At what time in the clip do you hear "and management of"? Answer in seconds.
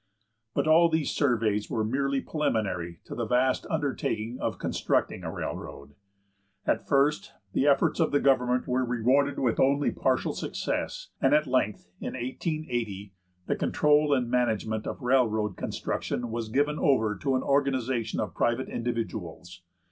14.11-15.03